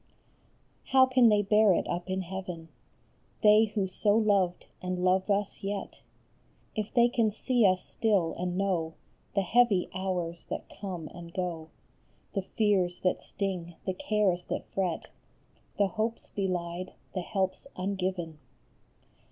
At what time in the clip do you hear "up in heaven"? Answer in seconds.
1.87-2.69